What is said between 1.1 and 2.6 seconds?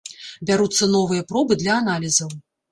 пробы для аналізаў.